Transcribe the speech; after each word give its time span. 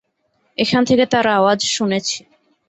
এখান 0.57 0.81
থেকে 0.85 1.03
তার 1.05 1.25
আওয়াজ 1.29 1.59
শুনেছি। 1.75 2.19